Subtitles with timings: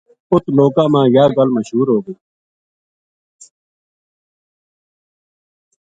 [0.31, 2.15] اُت لوکاں ما یاہ گل مشہور ہو گئی